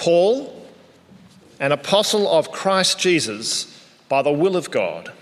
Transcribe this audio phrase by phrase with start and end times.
[0.00, 0.66] Paul,
[1.60, 3.66] an apostle of Christ Jesus
[4.08, 5.12] by the will of God,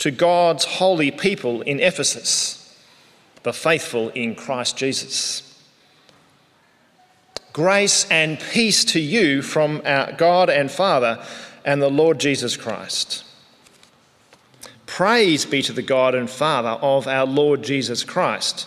[0.00, 2.78] to God's holy people in Ephesus,
[3.42, 5.58] the faithful in Christ Jesus.
[7.54, 11.24] Grace and peace to you from our God and Father
[11.64, 13.24] and the Lord Jesus Christ.
[14.84, 18.66] Praise be to the God and Father of our Lord Jesus Christ,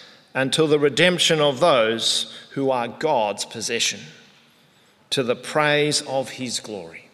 [0.33, 3.99] until the redemption of those who are God's possession,
[5.09, 7.09] to the praise of his glory.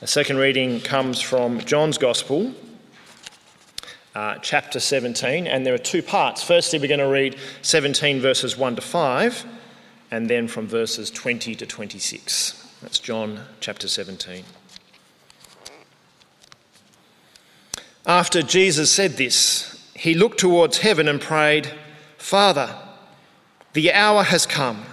[0.00, 2.54] The second reading comes from John's Gospel,
[4.14, 6.42] uh, chapter 17, and there are two parts.
[6.42, 9.44] Firstly, we're going to read 17 verses 1 to 5
[10.10, 12.78] and then from verses 20 to 26.
[12.80, 14.44] That's John chapter 17.
[18.08, 21.70] After Jesus said this, he looked towards heaven and prayed,
[22.16, 22.74] Father,
[23.74, 24.86] the hour has come.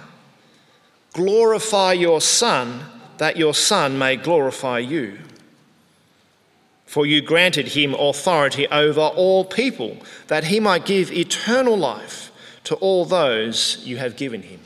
[1.14, 2.84] Glorify your Son,
[3.16, 5.18] that your Son may glorify you.
[6.84, 12.30] For you granted him authority over all people, that he might give eternal life
[12.64, 14.60] to all those you have given him.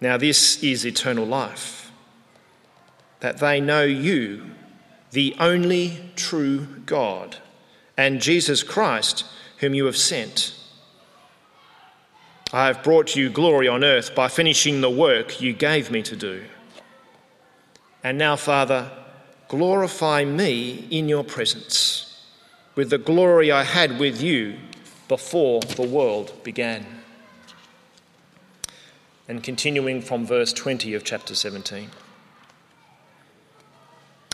[0.00, 1.92] Now, this is eternal life,
[3.20, 4.50] that they know you,
[5.10, 7.36] the only true God,
[7.96, 9.24] and Jesus Christ,
[9.58, 10.54] whom you have sent.
[12.52, 16.16] I have brought you glory on earth by finishing the work you gave me to
[16.16, 16.44] do.
[18.02, 18.90] And now, Father,
[19.48, 22.24] glorify me in your presence
[22.74, 24.56] with the glory I had with you
[25.08, 26.86] before the world began
[29.30, 31.88] and continuing from verse 20 of chapter 17.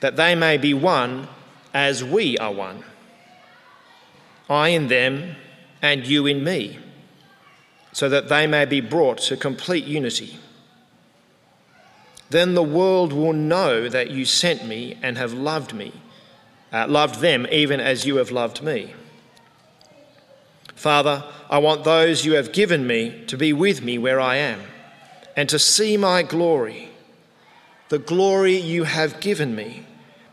[0.00, 1.28] that they may be one
[1.74, 2.82] as we are one.
[4.48, 5.36] I in them
[5.82, 6.78] and you in me,
[7.92, 10.38] so that they may be brought to complete unity.
[12.30, 15.92] Then the world will know that you sent me and have loved me,
[16.72, 18.94] uh, loved them even as you have loved me.
[20.74, 24.60] Father, I want those you have given me to be with me where I am
[25.36, 26.90] and to see my glory,
[27.88, 29.86] the glory you have given me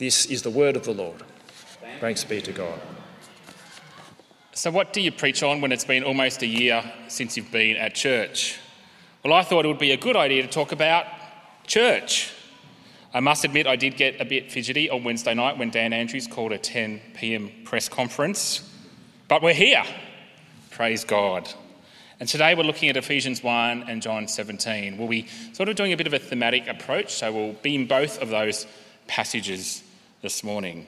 [0.00, 1.22] This is the word of the Lord.
[2.00, 2.80] Thanks be to God.
[4.54, 7.76] So, what do you preach on when it's been almost a year since you've been
[7.76, 8.58] at church?
[9.22, 11.04] Well, I thought it would be a good idea to talk about
[11.66, 12.32] church.
[13.12, 16.26] I must admit, I did get a bit fidgety on Wednesday night when Dan Andrews
[16.26, 18.66] called a 10 pm press conference.
[19.28, 19.84] But we're here.
[20.70, 21.46] Praise God.
[22.20, 24.96] And today we're looking at Ephesians 1 and John 17.
[24.96, 27.86] We'll be sort of doing a bit of a thematic approach, so we'll be in
[27.86, 28.66] both of those
[29.06, 29.82] passages
[30.22, 30.86] this morning.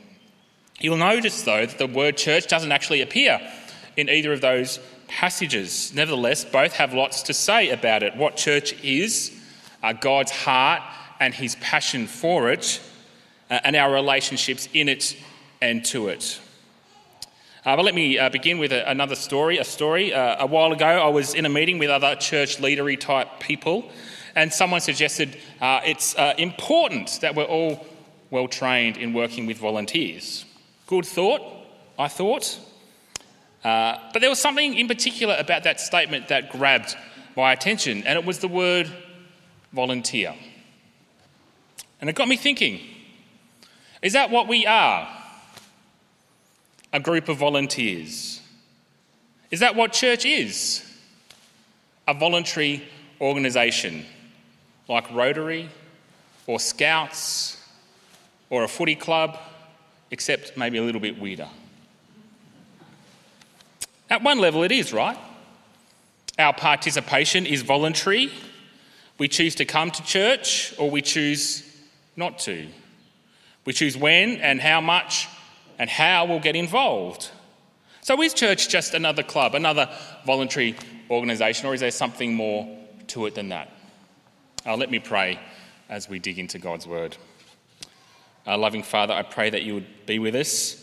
[0.78, 3.40] You'll notice, though, that the word church doesn't actually appear
[3.96, 5.92] in either of those passages.
[5.94, 9.32] Nevertheless, both have lots to say about it what church is,
[9.82, 10.82] uh, God's heart
[11.18, 12.80] and his passion for it,
[13.50, 15.16] uh, and our relationships in it
[15.62, 16.38] and to it.
[17.64, 19.56] Uh, but let me uh, begin with a, another story.
[19.58, 20.12] A story.
[20.12, 23.90] Uh, a while ago, I was in a meeting with other church leadery type people,
[24.34, 27.86] and someone suggested uh, it's uh, important that we're all
[28.32, 30.46] well trained in working with volunteers.
[30.86, 31.42] Good thought,
[31.98, 32.58] I thought.
[33.62, 36.96] Uh, but there was something in particular about that statement that grabbed
[37.36, 38.90] my attention, and it was the word
[39.72, 40.34] volunteer.
[42.00, 42.80] And it got me thinking
[44.00, 45.08] is that what we are?
[46.92, 48.40] A group of volunteers.
[49.52, 50.84] Is that what church is?
[52.08, 52.82] A voluntary
[53.20, 54.04] organisation
[54.88, 55.68] like Rotary
[56.48, 57.61] or Scouts
[58.52, 59.38] or a footy club,
[60.10, 61.48] except maybe a little bit weirder.
[64.10, 65.16] At one level, it is, right?
[66.38, 68.30] Our participation is voluntary.
[69.16, 71.66] We choose to come to church or we choose
[72.14, 72.68] not to.
[73.64, 75.28] We choose when and how much
[75.78, 77.30] and how we'll get involved.
[78.02, 79.88] So, is church just another club, another
[80.26, 80.76] voluntary
[81.08, 82.68] organisation, or is there something more
[83.06, 83.70] to it than that?
[84.66, 85.38] Uh, let me pray
[85.88, 87.16] as we dig into God's word.
[88.46, 90.78] Our loving Father, I pray that you would be with us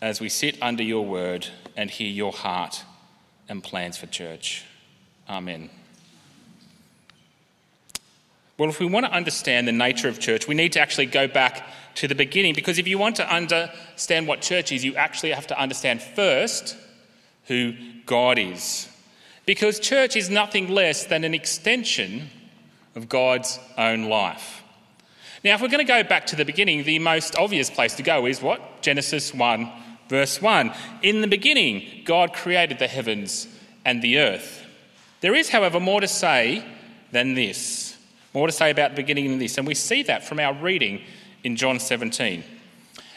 [0.00, 2.84] as we sit under your word and hear your heart
[3.48, 4.64] and plans for church.
[5.28, 5.70] Amen.
[8.56, 11.28] Well, if we want to understand the nature of church, we need to actually go
[11.28, 11.64] back
[11.96, 15.46] to the beginning because if you want to understand what church is, you actually have
[15.48, 16.76] to understand first
[17.46, 17.74] who
[18.06, 18.88] God is.
[19.46, 22.28] Because church is nothing less than an extension
[22.96, 24.62] of God's own life.
[25.44, 28.02] Now, if we're going to go back to the beginning, the most obvious place to
[28.02, 28.82] go is what?
[28.82, 29.70] Genesis 1,
[30.08, 30.72] verse 1.
[31.02, 33.46] In the beginning, God created the heavens
[33.84, 34.64] and the earth.
[35.20, 36.64] There is, however, more to say
[37.12, 37.96] than this.
[38.34, 41.02] More to say about the beginning of this, and we see that from our reading
[41.44, 42.42] in John 17.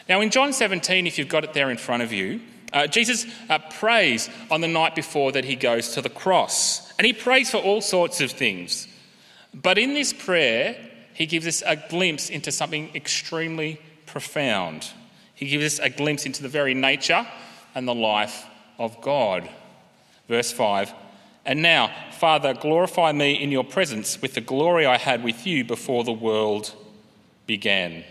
[0.08, 2.40] Now, in John 17, if you've got it there in front of you,
[2.72, 7.06] uh, Jesus uh, prays on the night before that he goes to the cross, and
[7.06, 8.86] he prays for all sorts of things.
[9.52, 10.76] But in this prayer,
[11.22, 14.88] he gives us a glimpse into something extremely profound.
[15.36, 17.24] He gives us a glimpse into the very nature
[17.76, 18.44] and the life
[18.76, 19.48] of God.
[20.26, 20.92] Verse 5
[21.44, 25.64] and now, Father, glorify me in your presence with the glory I had with you
[25.64, 26.74] before the world
[27.46, 28.02] began.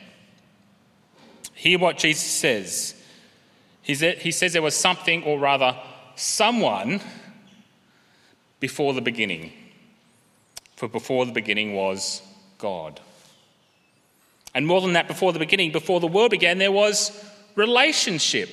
[1.53, 2.95] Hear what Jesus says.
[3.81, 5.77] He says there was something, or rather,
[6.15, 7.01] someone,
[8.61, 9.51] before the beginning.
[10.77, 12.21] For before the beginning was
[12.61, 13.01] God.
[14.55, 17.11] And more than that, before the beginning, before the world began, there was
[17.55, 18.49] relationship.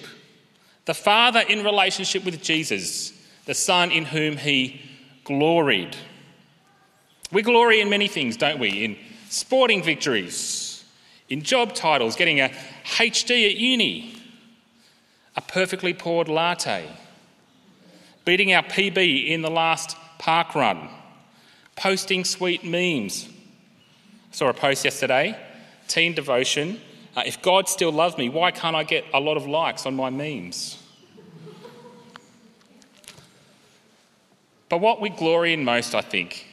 [0.85, 3.13] The Father in relationship with Jesus
[3.49, 4.79] the Son in whom he
[5.25, 5.97] gloried.
[7.33, 8.85] We glory in many things, don't we?
[8.85, 8.99] In
[9.31, 10.85] sporting victories,
[11.31, 12.51] in job titles, getting a
[12.85, 14.15] HD at uni,
[15.35, 16.91] a perfectly poured latte,
[18.27, 20.91] beating our PB in the last park run,
[21.75, 23.31] posting sweet memes.
[24.39, 25.37] Saw a post yesterday,
[25.89, 26.81] teen devotion.
[27.17, 29.97] Uh, if God still loves me, why can't I get a lot of likes on
[29.97, 30.81] my memes?
[34.69, 36.47] But what we glory in most, I think,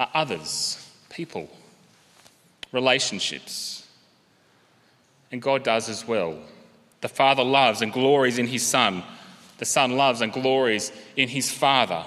[0.00, 1.48] are others, people,
[2.72, 3.86] relationships.
[5.30, 6.36] And God does as well.
[7.02, 9.04] The Father loves and glories in His Son.
[9.58, 12.04] The Son loves and glories in His Father.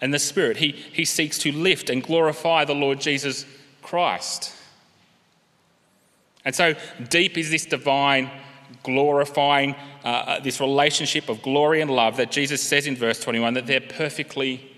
[0.00, 3.46] And the Spirit, He, he seeks to lift and glorify the Lord Jesus
[3.84, 4.52] Christ.
[6.44, 6.74] And so
[7.08, 8.30] deep is this divine,
[8.82, 13.54] glorifying uh, uh, this relationship of glory and love that Jesus says in verse 21
[13.54, 14.70] that they're perfectly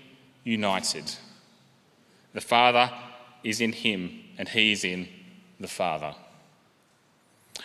[0.43, 1.11] united.
[2.33, 2.91] The Father
[3.43, 5.07] is in him, and he is in
[5.59, 6.13] the Father.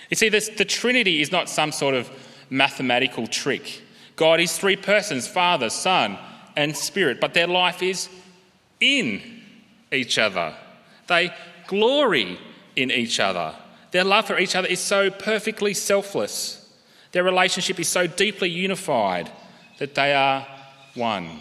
[0.09, 2.11] You see, this, the Trinity is not some sort of
[2.51, 3.83] mathematical trick.
[4.17, 6.19] God is three persons Father, Son,
[6.57, 8.09] and Spirit, but their life is
[8.81, 9.43] in
[9.91, 10.55] each other.
[11.13, 11.31] They
[11.67, 12.39] glory
[12.75, 13.55] in each other.
[13.91, 16.73] Their love for each other is so perfectly selfless.
[17.13, 19.31] Their relationship is so deeply unified
[19.79, 20.47] that they are
[20.95, 21.41] one.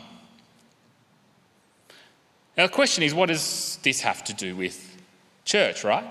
[2.57, 4.97] Now, the question is what does this have to do with
[5.45, 6.05] church, right?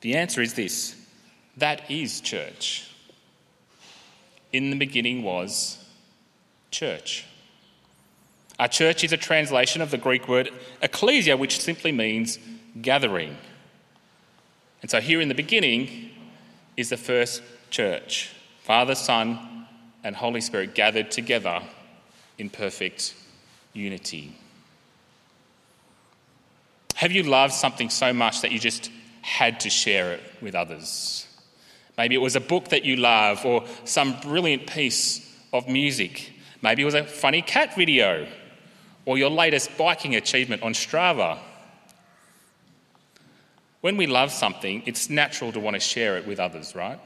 [0.00, 0.96] The answer is this
[1.56, 2.90] that is church.
[4.52, 5.78] In the beginning was
[6.72, 7.26] church.
[8.58, 12.38] A church is a translation of the Greek word ecclesia, which simply means
[12.80, 13.36] gathering.
[14.80, 16.10] And so, here in the beginning
[16.76, 18.32] is the first church
[18.62, 19.66] Father, Son,
[20.02, 21.62] and Holy Spirit gathered together
[22.38, 23.14] in perfect
[23.72, 24.34] unity.
[26.96, 31.26] Have you loved something so much that you just had to share it with others?
[31.98, 36.32] Maybe it was a book that you love or some brilliant piece of music.
[36.62, 38.26] Maybe it was a funny cat video
[39.06, 41.38] or your latest biking achievement on Strava.
[43.80, 46.98] When we love something, it's natural to want to share it with others, right?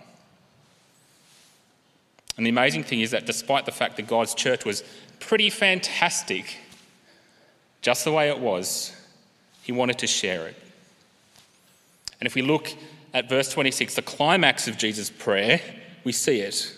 [2.36, 4.82] And the amazing thing is that despite the fact that God's church was
[5.20, 6.56] pretty fantastic,
[7.82, 8.96] just the way it was,
[9.62, 10.56] He wanted to share it.
[12.18, 12.72] And if we look
[13.12, 15.60] at verse 26, the climax of Jesus' prayer,
[16.02, 16.74] we see it.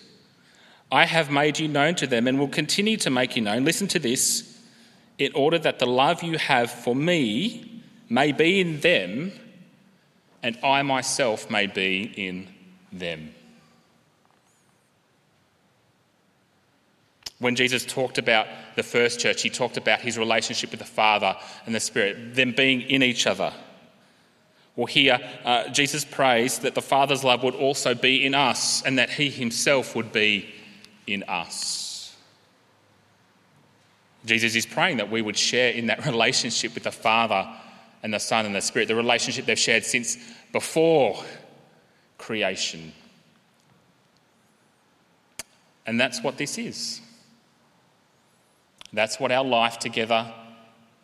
[0.91, 3.65] I have made you known to them and will continue to make you known.
[3.65, 4.52] Listen to this
[5.25, 9.33] in order that the love you have for me may be in them
[10.43, 12.49] and I myself may be in
[12.93, 13.33] them.
[17.39, 21.37] When Jesus talked about the first church, he talked about his relationship with the Father
[21.67, 23.53] and the Spirit, them being in each other.
[24.77, 28.99] Well, here, uh, Jesus prays that the Father's love would also be in us and
[28.99, 30.55] that he himself would be
[31.07, 31.82] in us.
[34.25, 37.49] Jesus is praying that we would share in that relationship with the Father
[38.03, 40.17] and the Son and the Spirit, the relationship they've shared since
[40.53, 41.23] before
[42.19, 42.93] creation.
[45.87, 47.01] And that's what this is.
[48.93, 50.33] That's what our life together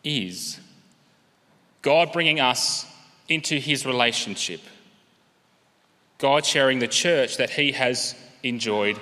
[0.03, 0.59] is.
[1.81, 2.85] God bringing us
[3.27, 4.61] into his relationship.
[6.17, 8.99] God sharing the church that he has enjoyed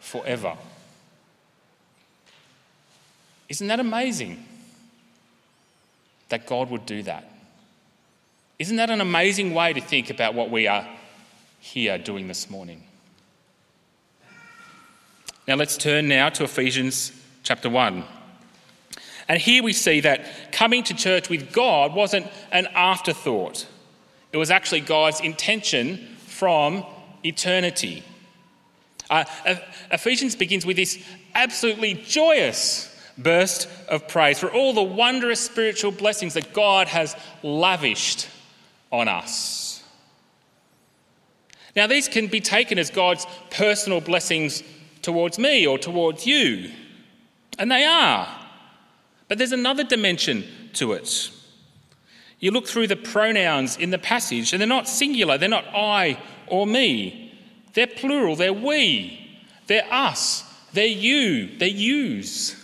[0.00, 0.56] forever.
[3.48, 4.44] Isn't that amazing?
[6.28, 7.30] That God would do that.
[8.58, 10.88] Isn't that an amazing way to think about what we are
[11.60, 12.82] here doing this morning?
[15.46, 18.04] Now let's turn now to Ephesians chapter 1.
[19.28, 23.66] And here we see that coming to church with God wasn't an afterthought.
[24.32, 26.84] It was actually God's intention from
[27.24, 28.02] eternity.
[29.10, 29.24] Uh,
[29.90, 31.02] Ephesians begins with this
[31.34, 38.28] absolutely joyous burst of praise for all the wondrous spiritual blessings that God has lavished
[38.90, 39.82] on us.
[41.76, 44.62] Now, these can be taken as God's personal blessings
[45.02, 46.70] towards me or towards you,
[47.58, 48.28] and they are.
[49.28, 50.44] But there's another dimension
[50.74, 51.30] to it.
[52.38, 56.18] You look through the pronouns in the passage, and they're not singular, they're not I
[56.46, 57.32] or me.
[57.72, 62.63] They're plural, they're we, they're us, they're you, they're yous.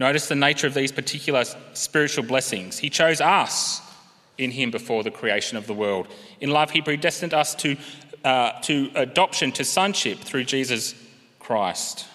[0.00, 2.78] Notice the nature of these particular spiritual blessings.
[2.78, 3.82] He chose us
[4.38, 6.08] in him before the creation of the world.
[6.40, 7.76] In love, he predestined us to,
[8.24, 10.94] uh, to adoption to sonship through Jesus
[11.38, 12.06] Christ.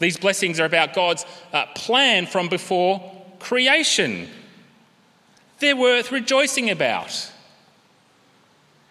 [0.00, 4.28] These blessings are about God's uh, plan from before creation.
[5.60, 7.30] They're worth rejoicing about.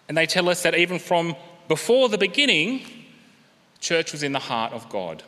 [0.08, 1.36] And they tell us that even from
[1.68, 2.86] before the beginning,
[3.80, 5.22] church was in the heart of God.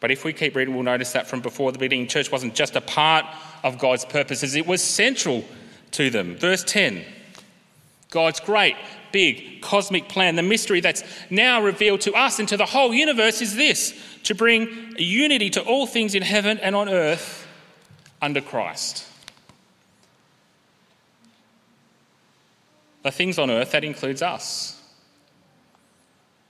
[0.00, 2.76] But if we keep reading, we'll notice that from before the beginning, church wasn't just
[2.76, 3.24] a part
[3.64, 5.44] of God's purposes, it was central
[5.92, 6.36] to them.
[6.36, 7.04] Verse 10
[8.10, 8.76] God's great,
[9.12, 13.42] big, cosmic plan, the mystery that's now revealed to us and to the whole universe
[13.42, 17.46] is this to bring unity to all things in heaven and on earth
[18.22, 19.06] under Christ.
[23.02, 24.82] The things on earth, that includes us.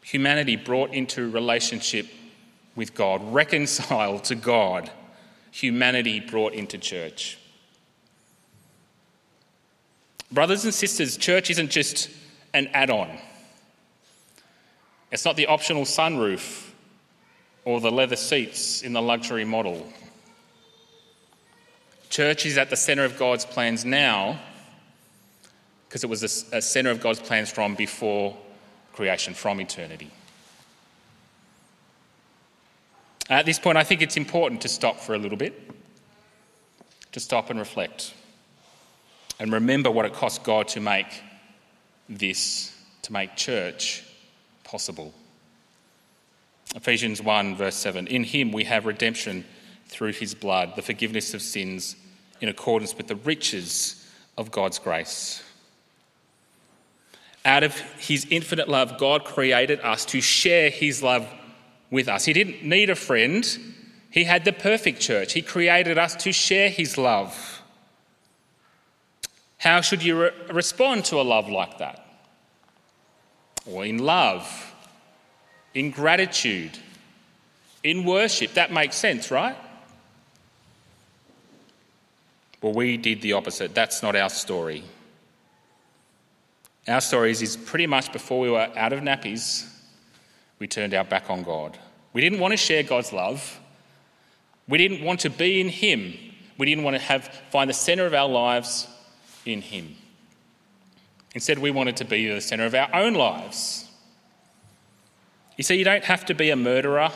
[0.02, 2.06] Humanity brought into relationship
[2.78, 4.88] with God, reconciled to God.
[5.50, 7.36] Humanity brought into church.
[10.30, 12.08] Brothers and sisters, church isn't just
[12.54, 13.10] an add on.
[15.10, 16.70] It's not the optional sunroof
[17.64, 19.84] or the leather seats in the luxury model.
[22.10, 24.38] Church is at the centre of God's plans now
[25.88, 28.36] because it was a, centre of God's plans from before
[28.92, 30.12] creation, from eternity.
[33.30, 35.70] At this point, I think it's important to stop for a little bit,
[37.12, 38.14] to stop and reflect,
[39.38, 41.22] and remember what it cost God to make
[42.08, 44.02] this, to make church
[44.64, 45.12] possible.
[46.74, 49.44] Ephesians 1, verse 7 In him we have redemption
[49.88, 51.96] through his blood, the forgiveness of sins
[52.40, 54.06] in accordance with the riches
[54.36, 55.42] of God's grace.
[57.44, 61.26] Out of his infinite love, God created us to share his love
[61.90, 62.24] with us.
[62.24, 63.46] He didn't need a friend,
[64.10, 65.32] he had the perfect church.
[65.32, 67.62] He created us to share his love.
[69.58, 72.06] How should you re- respond to a love like that?
[73.66, 74.74] Or in love,
[75.74, 76.78] in gratitude,
[77.82, 78.54] in worship.
[78.54, 79.56] That makes sense, right?
[82.62, 83.74] Well, we did the opposite.
[83.74, 84.84] That's not our story.
[86.86, 89.68] Our story is pretty much before we were out of nappies,
[90.58, 91.78] we turned our back on God.
[92.12, 93.60] We didn't want to share God's love.
[94.66, 96.14] We didn't want to be in Him.
[96.56, 98.88] We didn't want to have, find the center of our lives
[99.44, 99.96] in Him.
[101.34, 103.88] Instead, we wanted to be the center of our own lives.
[105.56, 107.10] You see, you don't have to be a murderer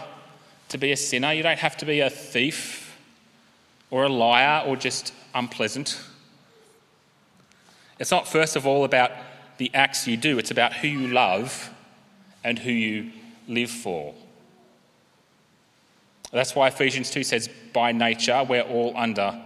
[0.69, 2.99] to be a sinner, you don't have to be a thief
[3.91, 6.01] or a liar or just unpleasant.
[7.99, 9.11] It's not, first of all, about
[9.59, 11.71] the acts you do, it's about who you love
[12.43, 13.13] and who you
[13.53, 14.15] live for.
[16.33, 19.39] That's why Ephesians 2 says, by nature, we're all under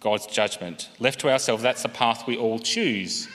[0.00, 0.90] God's judgment.
[0.98, 3.28] Left to ourselves, that's the path we all choose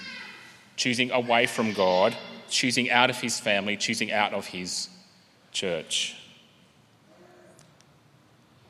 [0.80, 2.16] choosing away from God,
[2.50, 4.88] choosing out of His family, choosing out of His
[5.52, 6.16] church.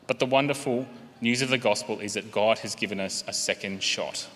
[0.08, 0.88] But the wonderful
[1.22, 4.28] news of the gospel is that God has given us a second shot.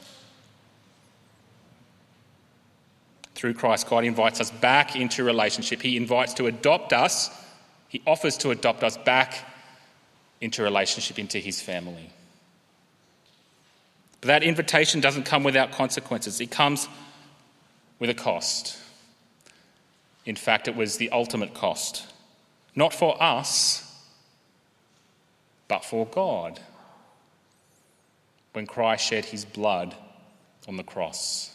[3.43, 5.82] Through Christ, God invites us back into relationship.
[5.82, 7.29] He invites to adopt us,
[7.89, 9.36] He offers to adopt us back
[10.39, 12.10] into relationship, into His family.
[14.21, 16.88] But that invitation doesn't come without consequences, it comes
[17.99, 18.77] with a cost.
[20.25, 22.08] In fact, it was the ultimate cost.
[22.77, 23.93] Not for us,
[25.67, 26.62] but for God
[28.53, 29.95] when Christ shed his blood
[30.65, 31.53] on the cross.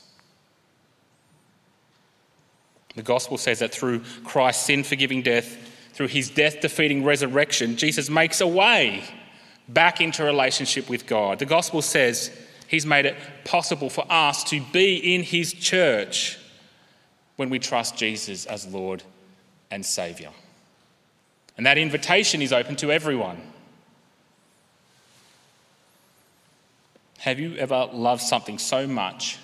[2.99, 5.57] The gospel says that through Christ's sin forgiving death,
[5.93, 9.05] through his death defeating resurrection, Jesus makes a way
[9.69, 11.39] back into relationship with God.
[11.39, 12.33] The gospel says
[12.67, 16.41] he's made it possible for us to be in his church
[17.37, 19.05] when we trust Jesus as Lord
[19.71, 20.33] and Saviour.
[21.57, 23.41] And that invitation is open to everyone.
[27.19, 29.39] Have you ever loved something so much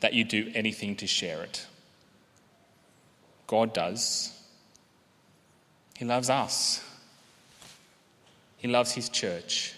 [0.00, 1.66] that you do anything to share it?
[3.46, 4.32] God does.
[5.96, 6.82] He loves us.
[8.58, 9.74] He loves His church.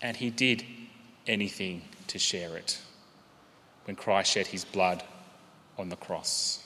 [0.00, 0.64] And He did
[1.26, 2.78] anything to share it
[3.84, 5.02] when Christ shed His blood
[5.78, 6.62] on the cross.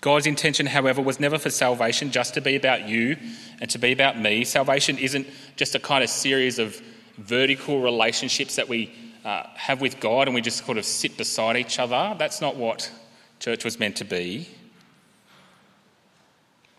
[0.00, 3.18] God's intention, however, was never for salvation just to be about you
[3.60, 4.44] and to be about me.
[4.44, 6.80] Salvation isn't just a kind of series of
[7.18, 8.90] vertical relationships that we
[9.24, 12.14] uh, have with God and we just sort of sit beside each other.
[12.18, 12.90] That's not what
[13.38, 14.48] church was meant to be.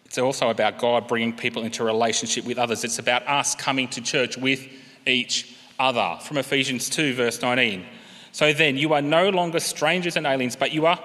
[0.06, 2.84] It's also about God bringing people into relationship with others.
[2.84, 4.68] It's about us coming to church with
[5.08, 6.18] each other.
[6.22, 7.86] From Ephesians 2, verse 19.
[8.34, 11.00] So then, you are no longer strangers and aliens, but you are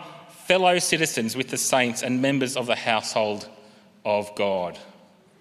[0.46, 3.48] fellow citizens with the saints and members of the household
[4.04, 4.78] of God.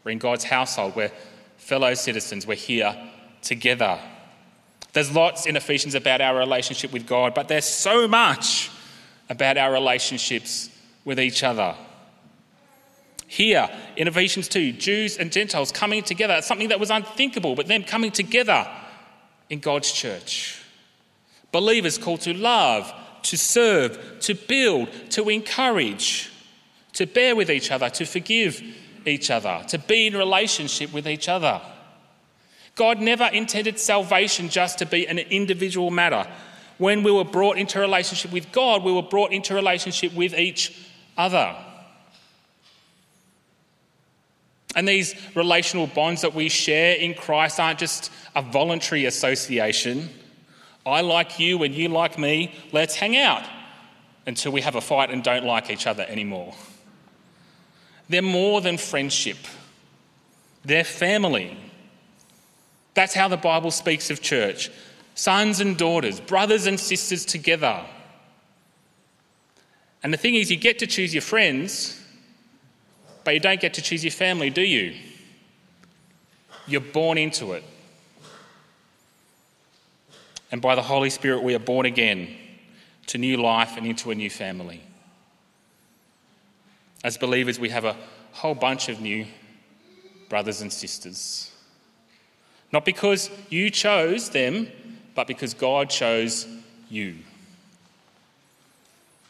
[0.04, 1.12] We're in God's household, we're
[1.58, 2.96] fellow citizens, we're here
[3.42, 4.00] together.
[4.96, 8.72] There's lots in Ephesians about our relationship with God, but there's so much
[9.30, 10.70] about our relationships
[11.04, 11.76] with each other.
[13.28, 17.84] Here in Ephesians 2, Jews and Gentiles coming together, something that was unthinkable, but them
[17.84, 18.66] coming together
[19.50, 20.62] in God's church.
[21.52, 26.32] Believers called to love, to serve, to build, to encourage,
[26.94, 28.64] to bear with each other, to forgive
[29.06, 31.62] each other, to be in relationship with each other.
[32.76, 36.28] God never intended salvation just to be an individual matter.
[36.78, 40.78] When we were brought into relationship with God, we were brought into relationship with each
[41.18, 41.56] other.
[44.76, 50.10] And these relational bonds that we share in Christ aren't just a voluntary association.
[50.86, 53.44] I like you and you like me, let's hang out
[54.28, 56.54] until we have a fight and don't like each other anymore.
[58.10, 59.38] They're more than friendship,
[60.66, 61.58] they're family.
[62.96, 64.72] That's how the Bible speaks of church
[65.14, 67.82] sons and daughters, brothers and sisters together.
[70.04, 72.02] And the thing is, you get to choose your friends,
[73.24, 74.94] but you don't get to choose your family, do you?
[76.68, 77.64] You're born into it.
[80.52, 82.36] And by the Holy Spirit, we are born again
[83.08, 84.84] to new life and into a new family.
[87.04, 87.96] As believers, we have a
[88.34, 89.26] whole bunch of new
[90.28, 91.55] brothers and sisters.
[92.72, 94.68] Not because you chose them,
[95.14, 96.48] but because God chose
[96.90, 97.16] you.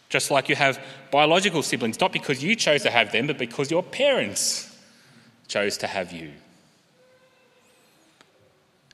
[0.09, 0.79] Just like you have
[1.11, 4.75] biological siblings, not because you chose to have them, but because your parents
[5.47, 6.31] chose to have you.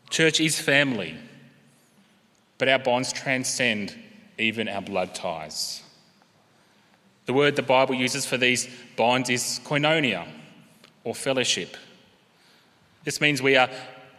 [0.09, 1.15] Church is family,
[2.57, 3.95] but our bonds transcend
[4.37, 5.83] even our blood ties.
[7.25, 10.27] The word the Bible uses for these bonds is koinonia,
[11.03, 11.77] or fellowship.
[13.03, 13.69] This means we are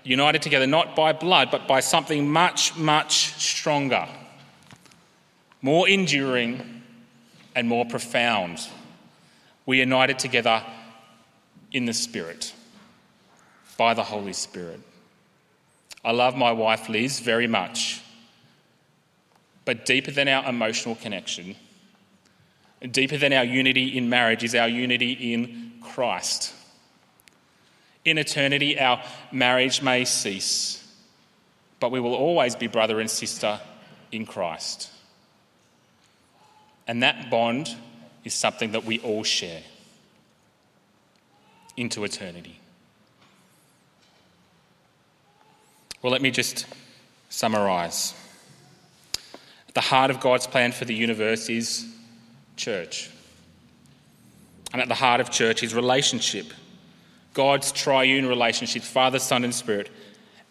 [0.04, 4.08] united together not by blood, but by something much, much stronger,
[5.60, 6.82] more enduring,
[7.54, 8.66] and more profound.
[9.66, 10.62] We are united together
[11.70, 12.52] in the Spirit,
[13.76, 14.80] by the Holy Spirit.
[16.04, 18.02] I love my wife Liz very much,
[19.64, 21.54] but deeper than our emotional connection,
[22.90, 26.54] deeper than our unity in marriage, is our unity in Christ.
[28.04, 30.84] In eternity, our marriage may cease,
[31.78, 33.60] but we will always be brother and sister
[34.10, 34.90] in Christ.
[36.88, 37.74] And that bond
[38.24, 39.62] is something that we all share
[41.76, 42.58] into eternity.
[46.02, 46.66] Well, let me just
[47.28, 48.14] summarise.
[49.68, 51.86] At the heart of God's plan for the universe is
[52.56, 53.10] church.
[54.72, 56.52] And at the heart of church is relationship
[57.34, 59.90] God's triune relationship, Father, Son, and Spirit.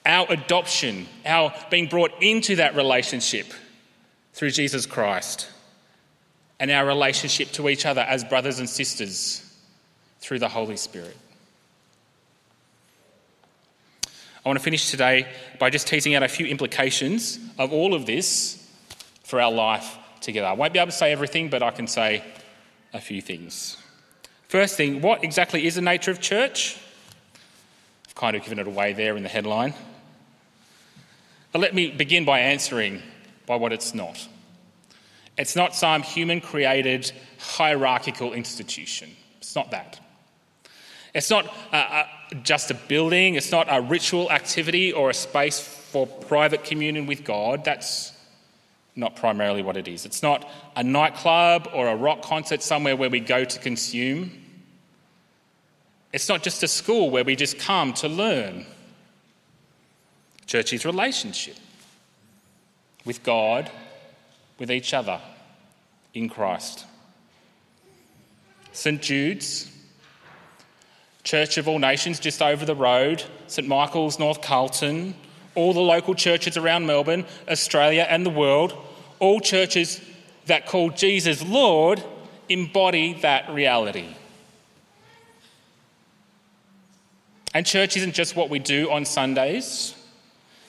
[0.05, 3.47] Our adoption, our being brought into that relationship
[4.33, 5.49] through Jesus Christ,
[6.59, 9.47] and our relationship to each other as brothers and sisters
[10.19, 11.15] through the Holy Spirit.
[14.43, 15.27] I want to finish today
[15.59, 18.67] by just teasing out a few implications of all of this
[19.23, 20.47] for our life together.
[20.47, 22.23] I won't be able to say everything, but I can say
[22.91, 23.77] a few things.
[24.51, 26.77] First thing, what exactly is the nature of church?
[28.05, 29.73] I've kind of given it away there in the headline.
[31.53, 33.01] But let me begin by answering
[33.45, 34.27] by what it's not.
[35.37, 39.15] It's not some human created hierarchical institution.
[39.37, 40.01] It's not that.
[41.15, 41.49] It's not
[42.43, 47.23] just a building, it's not a ritual activity or a space for private communion with
[47.23, 47.63] God.
[47.63, 48.11] That's
[48.97, 50.05] not primarily what it is.
[50.05, 54.39] It's not a nightclub or a rock concert somewhere where we go to consume.
[56.13, 58.65] It's not just a school where we just come to learn.
[60.45, 61.55] Church is relationship
[63.05, 63.71] with God,
[64.59, 65.19] with each other
[66.13, 66.85] in Christ.
[68.73, 69.01] St.
[69.01, 69.69] Jude's,
[71.23, 73.67] Church of All Nations just over the road, St.
[73.67, 75.13] Michael's, North Carlton,
[75.55, 78.75] all the local churches around Melbourne, Australia, and the world,
[79.19, 80.01] all churches
[80.47, 82.03] that call Jesus Lord
[82.49, 84.15] embody that reality.
[87.53, 89.95] And church isn't just what we do on Sundays.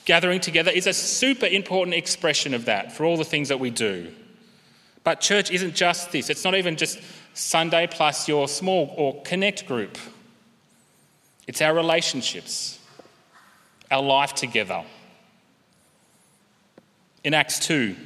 [0.04, 3.70] Gathering together is a super important expression of that for all the things that we
[3.70, 4.12] do.
[5.04, 6.98] But church isn't just this, it's not even just
[7.34, 9.98] Sunday plus your small or connect group.
[11.46, 12.78] It's our relationships,
[13.90, 14.84] our life together.
[17.24, 17.96] In Acts 2,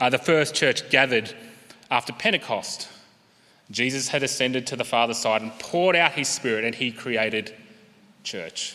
[0.00, 1.32] uh, the first church gathered
[1.90, 2.88] after Pentecost.
[3.70, 7.54] Jesus had ascended to the Father's side and poured out his Spirit, and he created
[8.26, 8.74] church.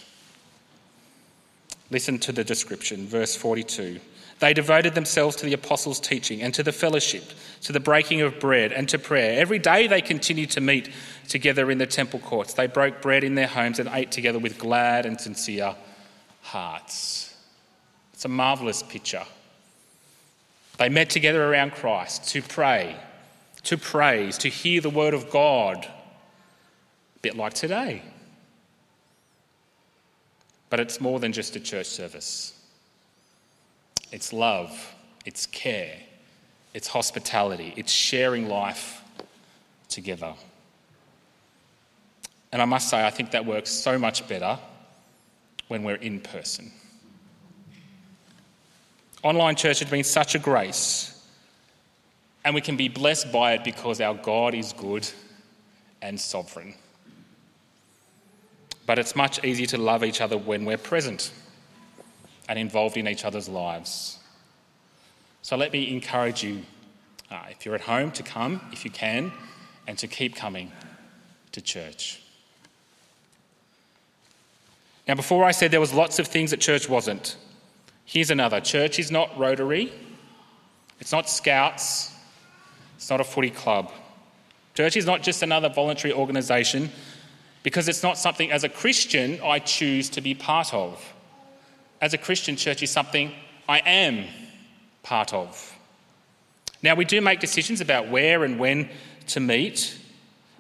[1.92, 4.00] Listen to the description, verse 42.
[4.40, 7.26] They devoted themselves to the apostles' teaching and to the fellowship,
[7.62, 9.40] to the breaking of bread and to prayer.
[9.40, 10.90] Every day they continued to meet
[11.28, 12.54] together in the temple courts.
[12.54, 15.76] They broke bread in their homes and ate together with glad and sincere
[16.42, 17.36] hearts.
[18.14, 19.26] It's a marvelous picture.
[20.78, 22.96] They met together around Christ to pray,
[23.64, 28.02] to praise, to hear the word of God, a bit like today.
[30.72, 32.54] But it's more than just a church service.
[34.12, 35.98] It's love, it's care,
[36.74, 39.02] it's hospitality, it's sharing life
[39.90, 40.34] together.
[42.54, 44.58] And I must say, I think that works so much better
[45.68, 46.72] when we're in person.
[49.24, 51.22] Online church has been such a grace,
[52.46, 55.08] and we can be blessed by it because our God is good
[56.02, 56.76] and sovereign.
[58.92, 61.32] But it's much easier to love each other when we're present
[62.50, 64.20] and involved in each other's lives.
[65.42, 66.64] So let me encourage you,
[67.32, 69.32] uh, if you're at home, to come if you can
[69.88, 70.74] and to keep coming
[71.54, 72.22] to church.
[75.08, 77.38] Now, before I said there was lots of things that church wasn't,
[78.04, 78.60] here's another.
[78.60, 79.94] Church is not Rotary,
[81.00, 82.14] it's not Scouts,
[82.98, 83.90] it's not a footy club.
[84.76, 86.90] Church is not just another voluntary organisation
[87.64, 91.02] because it's not something as a Christian I choose to be part of.
[92.02, 93.32] As a Christian, church is something
[93.70, 94.26] I am
[95.04, 95.76] part of.
[96.84, 98.90] Now, we do make decisions about where and when
[99.28, 99.98] to meet,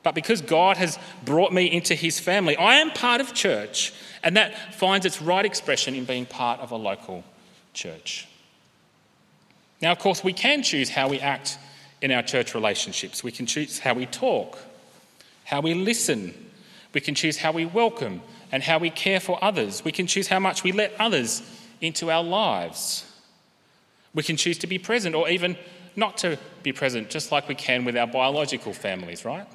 [0.03, 4.37] but because God has brought me into his family, I am part of church, and
[4.37, 7.23] that finds its right expression in being part of a local
[7.73, 8.27] church.
[9.81, 11.57] Now, of course, we can choose how we act
[12.01, 13.23] in our church relationships.
[13.23, 14.59] We can choose how we talk,
[15.43, 16.50] how we listen,
[16.93, 19.83] we can choose how we welcome and how we care for others.
[19.83, 21.41] We can choose how much we let others
[21.79, 23.05] into our lives.
[24.13, 25.57] We can choose to be present or even
[25.95, 29.47] not to be present, just like we can with our biological families, right?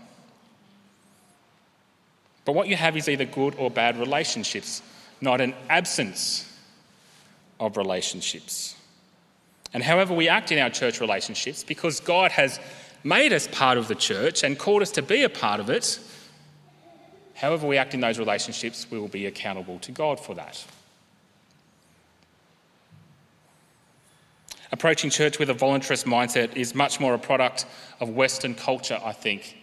[2.45, 4.83] But what you have is either good or bad relationships,
[5.21, 6.51] not an absence
[7.59, 8.77] of relationships.
[9.75, 12.61] And however we act in our church relationships, because God has
[13.03, 15.99] made us part of the church and called us to be a part of it,
[17.37, 20.65] however we act in those relationships, we will be accountable to God for that.
[24.73, 27.67] Approaching church with a voluntarist mindset is much more a product
[28.01, 29.57] of Western culture, I think,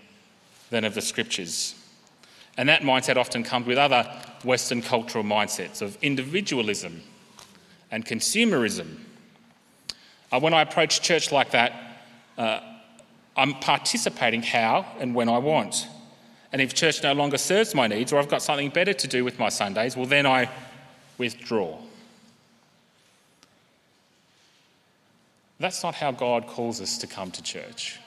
[0.70, 1.76] than of the scriptures.
[2.58, 4.10] And that mindset often comes with other
[4.44, 7.02] Western cultural mindsets of individualism
[7.92, 8.98] and consumerism.
[10.32, 11.74] Uh, when I approach church like that,
[12.38, 12.60] uh,
[13.36, 15.88] I'm participating how and when I want.
[16.54, 19.26] And if church no longer serves my needs or I've got something better to do
[19.26, 20.50] with my Sundays, well, then I
[21.18, 21.80] withdraw.
[25.60, 28.00] That's not how God calls us to come to church.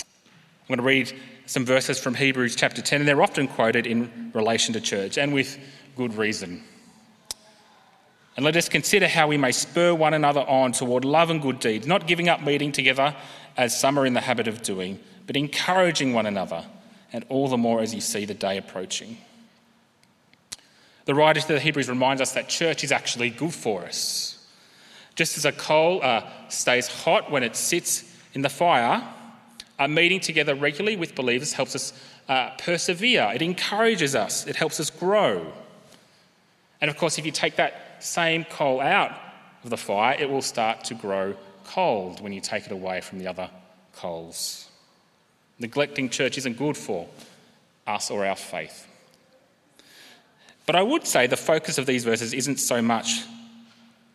[0.00, 1.12] I'm going to read
[1.46, 5.34] some verses from Hebrews chapter 10, and they're often quoted in relation to church, and
[5.34, 5.58] with
[5.96, 6.62] good reason.
[8.36, 11.58] And let us consider how we may spur one another on toward love and good
[11.58, 13.14] deeds, not giving up meeting together
[13.56, 16.64] as some are in the habit of doing, but encouraging one another,
[17.12, 19.16] and all the more as you see the day approaching.
[21.04, 24.44] The writer to the Hebrews reminds us that church is actually good for us.
[25.14, 29.06] Just as a coal uh, stays hot when it sits in the fire,
[29.78, 31.92] a meeting together regularly with believers helps us
[32.28, 33.30] uh, persevere.
[33.32, 35.52] It encourages us, it helps us grow.
[36.80, 39.16] And of course, if you take that same coal out
[39.62, 43.20] of the fire, it will start to grow cold when you take it away from
[43.20, 43.48] the other
[43.92, 44.69] coals.
[45.60, 47.06] Neglecting church isn't good for
[47.86, 48.86] us or our faith.
[50.66, 53.22] But I would say the focus of these verses isn't so much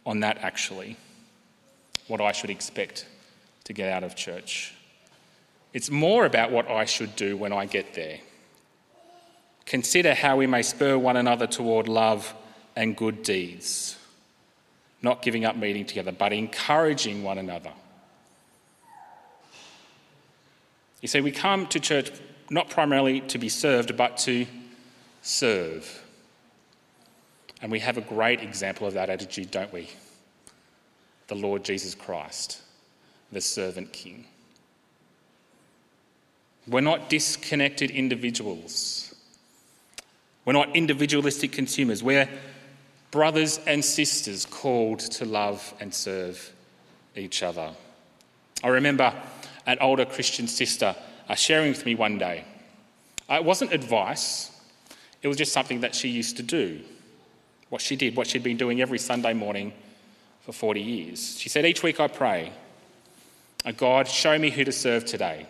[0.05, 0.97] on that actually,
[2.07, 3.05] what I should expect
[3.65, 4.73] to get out of church.
[5.73, 8.19] It's more about what I should do when I get there.
[9.65, 12.33] Consider how we may spur one another toward love
[12.75, 13.97] and good deeds,
[15.01, 17.71] not giving up meeting together, but encouraging one another.
[21.01, 22.11] You see, we come to church
[22.49, 24.45] not primarily to be served, but to
[25.21, 26.03] serve.
[27.61, 29.89] And we have a great example of that attitude, don't we?
[31.27, 32.61] The Lord Jesus Christ,
[33.31, 34.25] the servant king.
[36.67, 39.13] We're not disconnected individuals.
[40.45, 42.03] We're not individualistic consumers.
[42.03, 42.29] We're
[43.11, 46.53] brothers and sisters called to love and serve
[47.15, 47.71] each other.
[48.63, 49.13] I remember
[49.65, 50.95] an older Christian sister
[51.27, 52.45] uh, sharing with me one day.
[53.29, 54.51] Uh, it wasn't advice,
[55.21, 56.81] it was just something that she used to do
[57.69, 59.73] what she did, what she'd been doing every Sunday morning
[60.41, 61.39] for 40 years.
[61.39, 62.53] She said, Each week I pray,
[63.77, 65.47] God, show me who to serve today.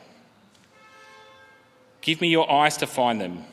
[2.02, 3.44] Give me your eyes to find them,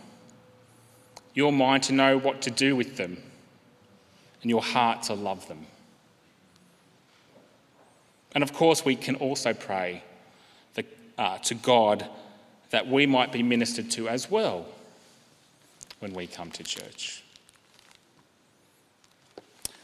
[1.34, 3.20] your mind to know what to do with them,
[4.42, 5.66] and your heart to love them.
[8.34, 10.04] And of course, we can also pray
[11.18, 12.08] uh, to God
[12.70, 14.66] that we might be ministered to as well
[16.00, 17.22] when we come to church.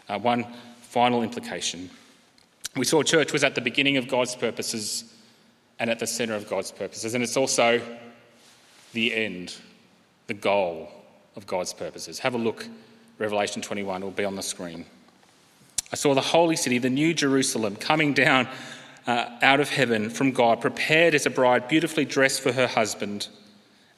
[0.08, 0.46] Uh, one
[0.80, 1.90] final implication.
[2.74, 5.14] We saw church was at the beginning of God's purposes
[5.78, 7.80] and at the center of God's purposes, and it's also
[8.92, 9.54] the end,
[10.26, 10.90] the goal
[11.36, 12.18] of God's purposes.
[12.18, 12.66] Have a look,
[13.18, 14.86] Revelation 21 will be on the screen.
[15.92, 18.48] I saw the holy city, the new Jerusalem, coming down
[19.08, 23.26] uh, out of heaven from God, prepared as a bride, beautifully dressed for her husband.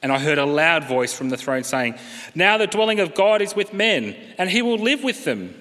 [0.01, 1.95] And I heard a loud voice from the throne saying,
[2.33, 5.53] Now the dwelling of God is with men, and he will live with them.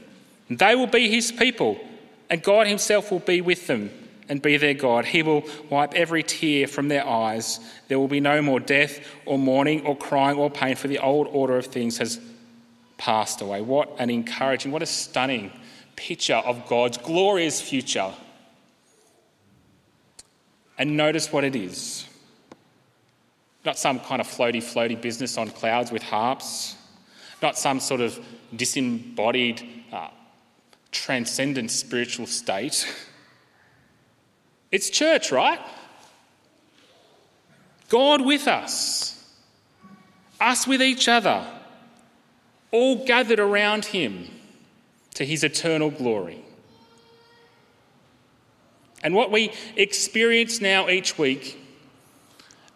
[0.48, 1.80] They will be his people,
[2.30, 3.90] and God himself will be with them
[4.28, 5.04] and be their God.
[5.04, 7.58] He will wipe every tear from their eyes.
[7.88, 11.26] There will be no more death or mourning or crying or pain, for the old
[11.26, 12.20] order of things has
[12.98, 13.62] passed away.
[13.62, 15.50] What an encouraging, what a stunning
[15.96, 18.12] picture of God's glorious future.
[20.80, 22.06] And notice what it is
[23.66, 26.76] not some kind of floaty, floaty business on clouds with harps,
[27.42, 28.18] not some sort of
[28.56, 29.62] disembodied,
[29.92, 30.08] uh,
[30.90, 32.90] transcendent spiritual state.
[34.72, 35.60] It's church, right?
[37.90, 39.22] God with us,
[40.40, 41.44] us with each other,
[42.70, 44.28] all gathered around Him
[45.14, 46.42] to His eternal glory.
[49.02, 51.58] And what we experience now each week,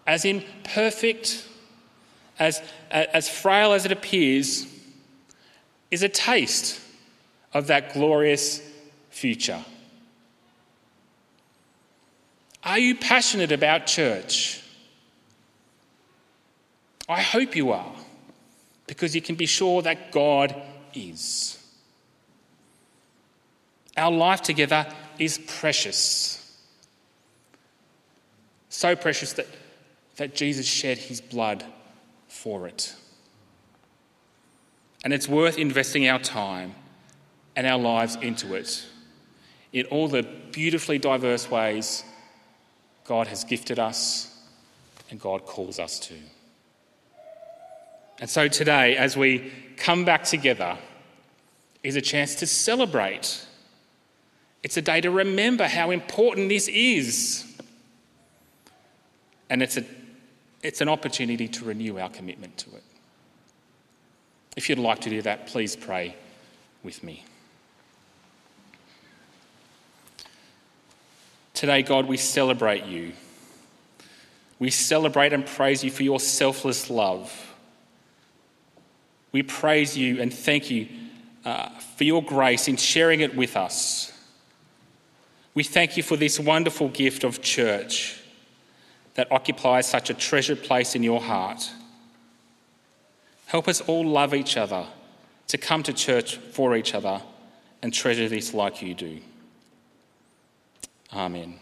[0.06, 1.46] as imperfect,
[2.38, 4.66] as, as frail as it appears,
[5.90, 6.80] is a taste
[7.52, 8.60] of that glorious
[9.10, 9.64] future.
[12.64, 14.62] Are you passionate about church?
[17.06, 17.94] I hope you are,
[18.86, 20.54] because you can be sure that God
[20.94, 21.58] is.
[23.96, 24.86] Our life together
[25.18, 26.40] is precious.
[28.68, 29.46] So precious that,
[30.16, 31.64] that Jesus shed his blood
[32.28, 32.94] for it.
[35.04, 36.74] And it's worth investing our time
[37.56, 38.86] and our lives into it
[39.72, 40.22] in all the
[40.52, 42.04] beautifully diverse ways
[43.04, 44.42] God has gifted us
[45.10, 46.14] and God calls us to.
[48.20, 50.78] And so today, as we come back together,
[51.82, 53.44] is a chance to celebrate.
[54.64, 57.44] It's a day to remember how important this is.
[59.50, 59.84] And it's, a,
[60.62, 62.82] it's an opportunity to renew our commitment to it.
[64.56, 66.16] If you'd like to do that, please pray
[66.82, 67.24] with me.
[71.52, 73.12] Today, God, we celebrate you.
[74.58, 77.54] We celebrate and praise you for your selfless love.
[79.30, 80.88] We praise you and thank you
[81.44, 84.13] uh, for your grace in sharing it with us.
[85.54, 88.20] We thank you for this wonderful gift of church
[89.14, 91.70] that occupies such a treasured place in your heart.
[93.46, 94.86] Help us all love each other,
[95.46, 97.22] to come to church for each other,
[97.82, 99.20] and treasure this like you do.
[101.12, 101.60] Amen.